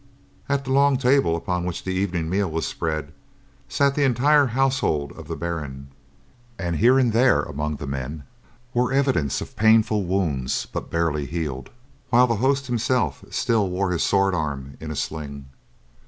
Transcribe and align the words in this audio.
At 0.49 0.65
the 0.65 0.71
long 0.71 0.97
table 0.97 1.35
upon 1.35 1.63
which 1.63 1.83
the 1.83 1.93
evening 1.93 2.27
meal 2.27 2.49
was 2.49 2.65
spread 2.65 3.13
sat 3.69 3.93
the 3.93 4.01
entire 4.03 4.47
household 4.47 5.11
of 5.11 5.27
the 5.27 5.35
Baron, 5.35 5.89
and 6.57 6.77
here 6.77 6.97
and 6.97 7.13
there 7.13 7.43
among 7.43 7.75
the 7.75 7.85
men 7.85 8.23
were 8.73 8.91
evidences 8.91 9.41
of 9.41 9.55
painful 9.55 10.05
wounds 10.05 10.65
but 10.65 10.89
barely 10.89 11.27
healed, 11.27 11.69
while 12.09 12.25
the 12.25 12.37
host 12.37 12.65
himself 12.65 13.23
still 13.29 13.69
wore 13.69 13.91
his 13.91 14.01
sword 14.01 14.33
arm 14.33 14.75
in 14.79 14.89
a 14.89 14.95
sling. 14.95 15.45